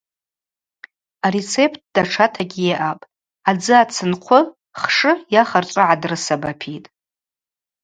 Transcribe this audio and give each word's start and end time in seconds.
Арецепт 1.25 1.77
датшатагьи 1.93 2.65
йаъапӏ: 2.69 3.05
адзы 3.49 3.73
ацынхъвы 3.81 4.39
хшы 4.79 5.11
йа 5.33 5.43
хырчӏвы 5.49 5.83
гӏадрысабапитӏ. 5.89 6.89